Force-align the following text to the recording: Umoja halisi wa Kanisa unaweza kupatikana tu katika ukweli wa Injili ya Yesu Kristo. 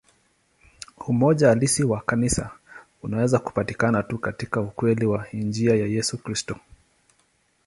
Umoja 1.07 1.47
halisi 1.49 1.83
wa 1.83 2.01
Kanisa 2.01 2.49
unaweza 3.03 3.39
kupatikana 3.39 4.03
tu 4.03 4.17
katika 4.17 4.61
ukweli 4.61 5.05
wa 5.05 5.31
Injili 5.31 5.79
ya 5.81 5.87
Yesu 5.87 6.17
Kristo. 6.17 6.57